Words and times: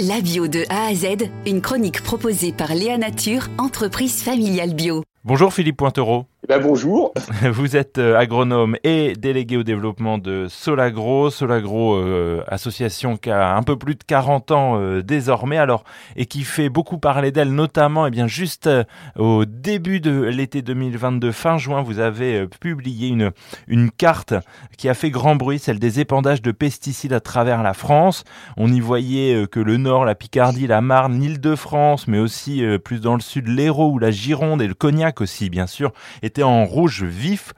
La 0.00 0.20
bio 0.20 0.48
de 0.48 0.64
A 0.70 0.86
à 0.86 0.94
Z, 0.94 1.30
une 1.46 1.60
chronique 1.60 2.02
proposée 2.02 2.52
par 2.52 2.74
Léa 2.74 2.98
Nature, 2.98 3.46
entreprise 3.58 4.24
familiale 4.24 4.74
bio. 4.74 5.04
Bonjour 5.22 5.54
Philippe 5.54 5.76
Pointereau. 5.76 6.26
Eh 6.44 6.46
ben 6.46 6.60
bonjour. 6.60 7.14
Vous 7.52 7.74
êtes 7.74 7.96
euh, 7.96 8.18
agronome 8.18 8.76
et 8.84 9.14
délégué 9.14 9.56
au 9.56 9.62
développement 9.62 10.18
de 10.18 10.46
Solagro. 10.46 11.30
Solagro, 11.30 11.94
euh, 11.94 12.44
association 12.48 13.16
qui 13.16 13.30
a 13.30 13.56
un 13.56 13.62
peu 13.62 13.78
plus 13.78 13.94
de 13.94 14.04
40 14.06 14.50
ans 14.50 14.78
euh, 14.78 15.02
désormais, 15.02 15.56
alors 15.56 15.84
et 16.16 16.26
qui 16.26 16.42
fait 16.42 16.68
beaucoup 16.68 16.98
parler 16.98 17.32
d'elle, 17.32 17.54
notamment, 17.54 18.04
et 18.04 18.08
eh 18.08 18.10
bien 18.10 18.26
juste 18.26 18.68
au 19.16 19.46
début 19.46 20.00
de 20.00 20.20
l'été 20.20 20.60
2022, 20.60 21.32
fin 21.32 21.56
juin, 21.56 21.80
vous 21.80 21.98
avez 21.98 22.46
publié 22.46 23.08
une 23.08 23.30
une 23.66 23.90
carte 23.90 24.34
qui 24.76 24.90
a 24.90 24.94
fait 24.94 25.08
grand 25.08 25.36
bruit, 25.36 25.58
celle 25.58 25.78
des 25.78 25.98
épandages 25.98 26.42
de 26.42 26.52
pesticides 26.52 27.14
à 27.14 27.20
travers 27.20 27.62
la 27.62 27.72
France. 27.72 28.22
On 28.58 28.70
y 28.70 28.80
voyait 28.80 29.46
que 29.46 29.60
le 29.60 29.78
Nord, 29.78 30.04
la 30.04 30.14
Picardie, 30.14 30.66
la 30.66 30.82
Marne, 30.82 31.18
l'Île-de-France, 31.18 32.06
mais 32.06 32.18
aussi 32.18 32.62
plus 32.84 33.00
dans 33.00 33.14
le 33.14 33.22
sud, 33.22 33.48
l'Hérault 33.48 33.92
ou 33.92 33.98
la 33.98 34.10
Gironde 34.10 34.60
et 34.60 34.66
le 34.66 34.74
Cognac 34.74 35.22
aussi, 35.22 35.48
bien 35.48 35.66
sûr, 35.66 35.92
en 36.42 36.64
rouge 36.64 37.04
vif. 37.04 37.52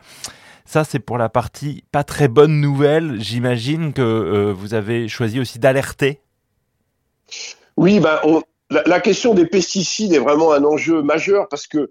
Ça, 0.67 0.83
c'est 0.83 0.99
pour 0.99 1.17
la 1.17 1.29
partie 1.29 1.85
pas 1.93 2.03
très 2.03 2.27
bonne 2.27 2.61
nouvelle. 2.61 3.21
J'imagine 3.21 3.93
que 3.93 4.03
euh, 4.03 4.53
vous 4.53 4.75
avez 4.75 5.07
choisi 5.07 5.39
aussi 5.39 5.61
d'alerter. 5.61 6.21
Oui, 7.77 8.01
ben, 8.01 8.19
la, 8.71 9.01
question 9.01 9.33
des 9.33 9.47
pesticides 9.47 10.13
est 10.13 10.19
vraiment 10.19 10.53
un 10.53 10.65
enjeu 10.65 11.03
majeur 11.03 11.49
parce 11.49 11.69
que 11.69 11.91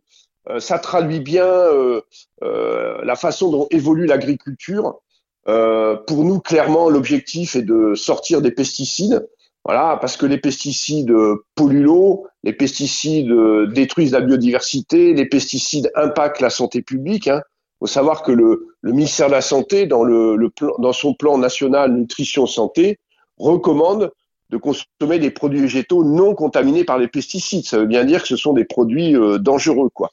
euh, 0.49 0.59
ça 0.59 0.77
traduit 0.77 1.21
bien 1.21 1.45
euh, 1.45 2.01
la 2.41 3.15
façon 3.15 3.49
dont 3.49 3.67
évolue 3.71 4.05
l'agriculture. 4.05 4.99
pour 5.45 6.23
nous, 6.25 6.39
clairement, 6.39 6.89
l'objectif 6.89 7.55
est 7.55 7.61
de 7.61 7.95
sortir 7.95 8.41
des 8.41 8.51
pesticides. 8.51 9.25
Voilà, 9.65 9.97
parce 9.99 10.15
que 10.15 10.27
les 10.27 10.37
pesticides 10.37 11.11
polluent 11.55 11.83
l'eau, 11.83 12.27
les 12.43 12.53
pesticides 12.53 13.33
détruisent 13.73 14.11
la 14.11 14.21
biodiversité, 14.21 15.13
les 15.15 15.25
pesticides 15.25 15.91
impactent 15.95 16.39
la 16.39 16.51
santé 16.51 16.83
publique. 16.83 17.25
Il 17.25 17.31
hein. 17.31 17.41
faut 17.79 17.87
savoir 17.87 18.21
que 18.21 18.31
le, 18.31 18.69
ministère 18.83 19.25
de 19.25 19.31
la 19.31 19.41
Santé, 19.41 19.87
dans, 19.87 20.03
le, 20.03 20.37
dans 20.77 20.93
son 20.93 21.15
plan 21.15 21.39
national 21.39 21.93
nutrition 21.93 22.45
santé, 22.45 22.99
recommande 23.37 24.11
de 24.49 24.57
consommer 24.57 25.19
des 25.19 25.31
produits 25.31 25.61
végétaux 25.61 26.03
non 26.03 26.35
contaminés 26.35 26.83
par 26.83 26.97
les 26.97 27.07
pesticides. 27.07 27.65
Ça 27.65 27.79
veut 27.79 27.87
bien 27.87 28.05
dire 28.05 28.21
que 28.21 28.27
ce 28.27 28.37
sont 28.37 28.53
des 28.53 28.65
produits 28.65 29.15
euh, 29.15 29.39
dangereux, 29.39 29.89
quoi. 29.93 30.11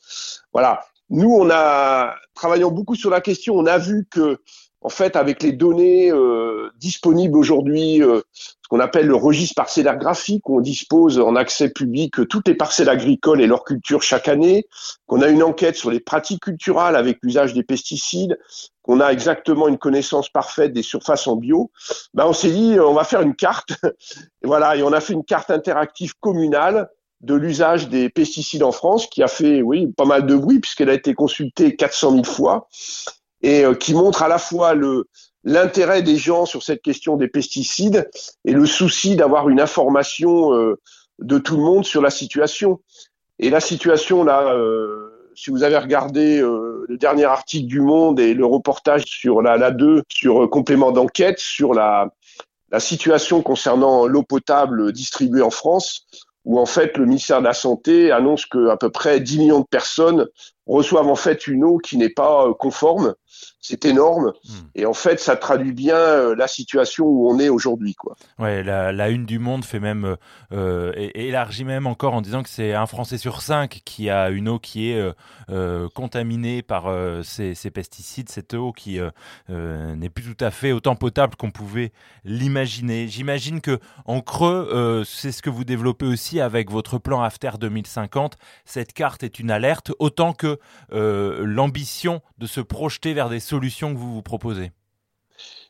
Voilà. 0.53 0.81
Nous, 1.11 1.31
on 1.31 1.51
a 1.51 2.15
travaillant 2.35 2.71
beaucoup 2.71 2.95
sur 2.95 3.11
la 3.11 3.21
question, 3.21 3.55
on 3.55 3.67
a 3.67 3.77
vu 3.77 4.07
que 4.11 4.39
en 4.85 4.89
fait, 4.89 5.17
avec 5.17 5.43
les 5.43 5.53
données 5.53 6.11
euh, 6.11 6.71
disponibles 6.77 7.37
aujourd'hui, 7.37 8.03
euh, 8.03 8.21
ce 8.35 8.69
qu'on 8.69 8.81
appelle 8.81 9.07
le 9.07 9.15
registre 9.15 9.55
parcellaire 9.55 9.97
graphique, 9.97 10.49
on 10.49 10.61
dispose 10.61 11.21
en 11.21 11.37
accès 11.37 11.69
public 11.69 12.29
toutes 12.29 12.49
les 12.49 12.55
parcelles 12.55 12.89
agricoles 12.89 13.41
et 13.41 13.47
leurs 13.47 13.65
cultures 13.65 14.03
chaque 14.03 14.29
année, 14.29 14.67
qu'on 15.07 15.23
a 15.23 15.29
une 15.29 15.43
enquête 15.43 15.77
sur 15.77 15.91
les 15.91 16.01
pratiques 16.01 16.43
culturales 16.43 16.97
avec 16.97 17.19
l'usage 17.23 17.55
des 17.55 17.63
pesticides, 17.63 18.39
qu'on 18.83 19.01
a 19.01 19.11
exactement 19.11 19.69
une 19.69 19.79
connaissance 19.79 20.29
parfaite 20.29 20.73
des 20.73 20.83
surfaces 20.83 21.27
en 21.29 21.37
bio, 21.37 21.71
ben 22.15 22.27
on 22.27 22.33
s'est 22.33 22.51
dit 22.51 22.77
on 22.81 22.95
va 22.95 23.05
faire 23.05 23.23
une 23.23 23.37
carte, 23.37 23.73
et 23.85 24.47
voilà, 24.47 24.77
et 24.77 24.83
on 24.83 24.93
a 24.93 25.01
fait 25.01 25.13
une 25.13 25.25
carte 25.25 25.51
interactive 25.51 26.15
communale 26.19 26.89
de 27.21 27.35
l'usage 27.35 27.89
des 27.89 28.09
pesticides 28.09 28.65
en 28.65 28.73
France, 28.73 29.07
qui 29.07 29.23
a 29.23 29.29
fait, 29.29 29.63
oui, 29.63 29.87
pas 29.97 30.05
mal 30.05 30.27
de 30.27 30.35
bruit 30.35 30.59
puisqu'elle 30.59 30.91
a 30.91 30.95
été 30.95 31.15
consultée 31.15 31.77
400 31.77 32.11
000 32.11 32.25
fois 32.25 32.69
et 33.43 33.65
euh, 33.65 33.75
qui 33.75 33.95
montre 33.95 34.23
à 34.23 34.29
la 34.29 34.39
fois 34.39 34.75
le 34.75 35.09
l'intérêt 35.45 36.03
des 36.03 36.17
gens 36.17 36.47
sur 36.47 36.63
cette 36.63 36.83
question 36.83 37.17
des 37.17 37.27
pesticides 37.27 38.09
et 38.45 38.53
le 38.53 38.65
souci 38.65 39.17
d'avoir 39.17 39.49
une 39.49 39.61
information 39.61 40.55
euh, 40.55 40.79
de 41.19 41.39
tout 41.39 41.57
le 41.57 41.63
monde 41.63 41.85
sur 41.85 42.01
la 42.01 42.11
situation. 42.11 42.81
Et 43.41 43.51
la 43.51 43.59
situation 43.59 44.23
là, 44.23 44.55
euh, 44.55 45.31
si 45.35 45.51
vous 45.51 45.65
avez 45.65 45.77
regardé 45.79 46.41
le 46.41 46.97
dernier 46.99 47.25
article 47.25 47.67
du 47.67 47.81
Monde 47.81 48.21
et 48.21 48.35
le 48.35 48.45
reportage 48.45 49.05
sur 49.05 49.41
la, 49.43 49.57
la 49.57 49.71
2 49.71 50.03
sur 50.09 50.49
complément 50.51 50.93
d'enquête 50.93 51.39
sur 51.39 51.73
la, 51.73 52.13
la 52.73 52.81
situation 52.81 53.43
concernant 53.43 54.07
l'eau 54.07 54.23
potable 54.23 54.93
distribuée 54.93 55.43
en 55.43 55.51
France, 55.51 56.07
où 56.45 56.59
en 56.59 56.67
fait 56.67 56.97
le 56.97 57.05
ministère 57.07 57.41
de 57.41 57.45
la 57.45 57.53
Santé 57.53 58.11
annonce 58.11 58.47
que 58.47 58.69
à 58.69 58.77
peu 58.77 58.91
près 58.91 59.21
10 59.21 59.39
millions 59.39 59.61
de 59.61 59.67
personnes 59.67 60.27
reçoivent 60.73 61.09
en 61.09 61.17
fait 61.17 61.47
une 61.47 61.65
eau 61.65 61.79
qui 61.79 61.97
n'est 61.97 62.11
pas 62.11 62.53
conforme 62.59 63.15
c'est 63.61 63.85
énorme. 63.85 64.33
Hmm. 64.45 64.53
Et 64.75 64.87
en 64.87 64.93
fait, 64.93 65.21
ça 65.21 65.37
traduit 65.37 65.73
bien 65.73 65.97
euh, 65.97 66.35
la 66.35 66.49
situation 66.49 67.07
où 67.07 67.31
on 67.31 67.39
est 67.39 67.49
aujourd'hui. 67.49 67.95
Quoi. 67.95 68.17
Ouais, 68.39 68.63
la, 68.63 69.09
une 69.09 69.25
du 69.25 69.39
Monde 69.39 69.65
fait 69.65 69.79
même 69.79 70.05
euh, 70.05 70.17
euh 70.53 70.93
élargit 71.15 71.65
même 71.65 71.87
encore 71.87 72.15
en 72.15 72.21
disant 72.21 72.43
que 72.43 72.49
c'est 72.49 72.75
un 72.75 72.87
Français 72.87 73.19
sur 73.19 73.41
cinq 73.41 73.83
qui 73.85 74.11
a 74.11 74.31
une 74.31 74.49
eau 74.49 74.59
qui 74.59 74.91
est 74.91 75.13
euh, 75.51 75.89
contaminée 75.95 76.63
par 76.63 76.93
ces, 77.23 77.55
ces, 77.55 77.71
pesticides, 77.71 78.29
cette 78.29 78.55
eau 78.55 78.73
qui 78.73 78.99
n'est 79.49 80.09
plus 80.09 80.35
tout 80.35 80.45
à 80.45 80.51
fait 80.51 80.73
autant 80.73 80.97
potable 80.97 81.37
qu'on 81.37 81.51
pouvait 81.51 81.93
l'imaginer. 82.25 83.07
J'imagine 83.07 83.61
que 83.61 83.79
en 84.07 84.21
creux, 84.21 85.03
c'est 85.05 85.31
ce 85.31 85.43
que 85.43 85.51
vous 85.51 85.65
développez 85.65 86.07
aussi 86.07 86.41
avec 86.41 86.71
votre 86.71 86.99
plan 86.99 87.23
After 87.23 87.53
2050. 87.61 88.37
Cette 88.65 88.93
carte 88.93 89.23
est 89.23 89.39
une 89.39 89.51
alerte 89.51 89.93
autant 89.99 90.33
que 90.33 90.59
l'ambition 90.91 92.21
de 92.39 92.47
se 92.47 92.61
projeter 92.61 93.15
vers 93.15 93.29
des 93.29 93.41
solutions 93.41 93.93
que 93.93 93.99
vous 93.99 94.15
vous 94.15 94.23
proposez 94.23 94.73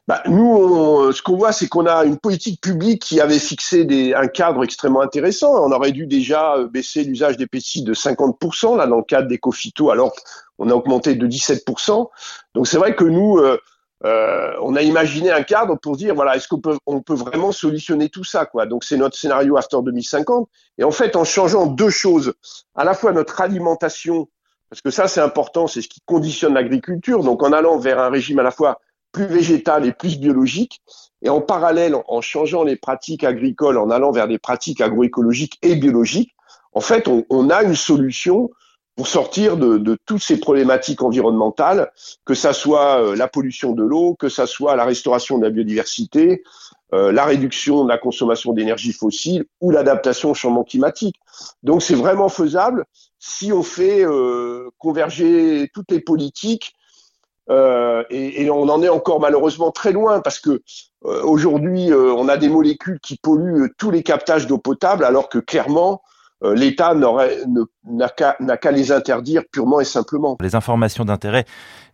bah, 0.09 0.21
nous, 0.27 1.13
ce 1.13 1.23
qu'on 1.23 1.37
voit, 1.37 1.53
c'est 1.53 1.69
qu'on 1.69 1.87
a 1.87 2.05
une 2.05 2.19
politique 2.19 2.61
publique 2.61 3.03
qui 3.03 3.21
avait 3.21 3.39
fixé 3.39 4.13
un 4.17 4.27
cadre 4.27 4.65
extrêmement 4.65 5.01
intéressant. 5.01 5.65
On 5.65 5.71
aurait 5.71 5.93
dû 5.93 6.07
déjà 6.07 6.57
euh, 6.57 6.67
baisser 6.67 7.05
l'usage 7.05 7.37
des 7.37 7.47
pesticides 7.47 7.87
de 7.87 7.95
50% 7.95 8.77
là 8.77 8.89
dans 8.89 8.97
le 8.97 9.05
cadre 9.05 9.29
des 9.29 9.39
cofito, 9.39 9.91
alors 9.91 10.13
qu'on 10.57 10.71
a 10.71 10.75
augmenté 10.75 11.15
de 11.15 11.27
17%. 11.29 12.09
Donc 12.55 12.67
c'est 12.67 12.79
vrai 12.79 12.97
que 12.97 13.05
nous, 13.05 13.39
euh, 13.39 13.61
euh, 14.05 14.53
on 14.61 14.75
a 14.75 14.83
imaginé 14.83 15.31
un 15.31 15.45
cadre 15.45 15.77
pour 15.77 15.97
dire 15.97 16.17
voilà, 16.17 16.35
est-ce 16.35 16.49
qu'on 16.49 16.61
peut, 16.61 16.77
on 16.87 17.01
peut 17.01 17.15
vraiment 17.15 17.53
solutionner 17.53 18.09
tout 18.09 18.25
ça 18.25 18.45
quoi. 18.45 18.67
Donc 18.67 18.83
c'est 18.83 18.97
notre 18.97 19.17
scénario 19.17 19.57
after 19.57 19.79
2050. 19.85 20.49
Et 20.79 20.85
en 20.85 20.91
fait, 20.91 21.15
en 21.15 21.23
changeant 21.23 21.67
deux 21.67 21.91
choses, 21.91 22.35
à 22.75 22.83
la 22.83 22.95
fois 22.95 23.13
notre 23.13 23.41
alimentation 23.41 24.29
parce 24.73 24.81
que 24.81 24.91
ça, 24.91 25.07
c'est 25.07 25.21
important, 25.21 25.67
c'est 25.67 25.83
ce 25.83 25.89
qui 25.89 26.01
conditionne 26.07 26.55
l'agriculture. 26.55 27.23
Donc, 27.23 27.43
en 27.43 27.53
allant 27.53 27.77
vers 27.77 27.99
un 27.99 28.09
régime 28.09 28.39
à 28.39 28.43
la 28.43 28.51
fois 28.51 28.81
plus 29.13 29.27
végétal 29.27 29.85
et 29.85 29.93
plus 29.93 30.19
biologique, 30.19 30.81
et 31.21 31.29
en 31.29 31.43
parallèle, 31.43 31.95
en 32.09 32.23
changeant 32.23 32.63
les 32.63 32.77
pratiques 32.77 33.23
agricoles, 33.23 33.77
en 33.77 33.91
allant 33.91 34.13
vers 34.13 34.29
des 34.29 34.39
pratiques 34.39 34.81
agroécologiques 34.81 35.59
et 35.61 35.77
biologiques, 35.77 36.35
en 36.73 36.81
fait, 36.81 37.07
on, 37.07 37.51
a 37.51 37.65
une 37.65 37.75
solution 37.75 38.49
pour 38.97 39.09
sortir 39.09 39.59
de, 39.59 39.99
toutes 40.07 40.23
ces 40.23 40.41
problématiques 40.41 41.03
environnementales, 41.03 41.93
que 42.25 42.33
ça 42.33 42.55
soit 42.55 43.03
euh, 43.03 43.15
la 43.15 43.29
pollution 43.29 43.73
de 43.73 43.83
l'eau, 43.83 44.15
que 44.15 44.31
ça 44.31 44.47
soit 44.47 44.75
la 44.75 44.87
restauration 44.87 45.37
de 45.37 45.45
la 45.45 45.51
biodiversité, 45.51 46.43
la 46.93 47.25
réduction 47.25 47.85
de 47.85 47.89
la 47.89 47.97
consommation 47.97 48.53
d'énergie 48.53 48.93
fossile 48.93 49.47
ou 49.63 49.71
l'adaptation 49.71 50.33
au 50.33 50.35
changement 50.35 50.63
climatique. 50.63 51.17
Donc 51.63 51.83
c'est 51.83 51.95
vraiment 51.95 52.29
faisable 52.29 52.85
si 53.19 53.53
on 53.53 53.63
fait 53.63 54.05
euh, 54.05 54.69
converger 54.79 55.71
toutes 55.73 55.91
les 55.93 56.01
politiques, 56.01 56.75
euh, 57.51 58.05
et, 58.11 58.49
on 58.51 58.69
en 58.69 58.83
est 58.83 58.89
encore 58.89 59.21
malheureusement 59.21 59.73
très 59.73 59.93
loin 59.93 60.21
parce 60.21 60.39
que 60.39 60.63
euh, 61.05 61.23
aujourd'hui 61.25 61.93
on 61.93 62.29
a 62.29 62.37
des 62.37 62.49
molécules 62.49 63.01
qui 63.01 63.17
polluent 63.17 63.69
tous 63.79 63.91
les 63.91 64.05
captages 64.05 64.47
d'eau 64.47 64.59
potable 64.59 65.05
alors 65.05 65.29
que 65.29 65.39
clairement 65.39 66.03
euh, 66.05 66.12
l'État 66.55 66.95
n'a 66.95 68.09
qu'à 68.57 68.71
les 68.71 68.93
interdire 68.93 69.43
purement 69.51 69.81
et 69.81 69.85
simplement. 69.85 70.37
Les 70.41 70.55
informations 70.55 71.05
d'intérêt 71.05 71.45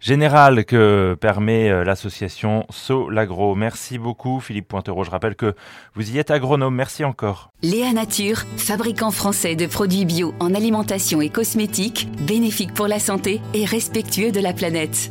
général 0.00 0.64
que 0.64 1.16
permet 1.20 1.70
euh, 1.70 1.84
l'association 1.84 2.66
Solagro. 2.70 3.54
Merci 3.54 3.98
beaucoup 3.98 4.40
Philippe 4.40 4.68
Pointereau. 4.68 5.04
Je 5.04 5.10
rappelle 5.10 5.34
que 5.34 5.54
vous 5.94 6.10
y 6.10 6.18
êtes 6.18 6.30
agronome. 6.30 6.74
Merci 6.74 7.04
encore. 7.04 7.50
Léa 7.62 7.92
Nature, 7.92 8.42
fabricant 8.56 9.10
français 9.10 9.56
de 9.56 9.66
produits 9.66 10.04
bio 10.04 10.34
en 10.40 10.54
alimentation 10.54 11.20
et 11.20 11.30
cosmétiques, 11.30 12.08
bénéfique 12.26 12.74
pour 12.74 12.88
la 12.88 12.98
santé 12.98 13.40
et 13.54 13.64
respectueux 13.64 14.32
de 14.32 14.40
la 14.40 14.52
planète. 14.52 15.10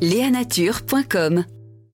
Léanature.com 0.00 1.44